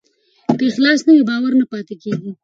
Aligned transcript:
که 0.59 0.65
اخلاص 0.71 0.99
نه 1.07 1.11
وي، 1.15 1.23
باور 1.29 1.51
نه 1.59 1.65
پاتې 1.71 1.95
کېږي. 2.03 2.31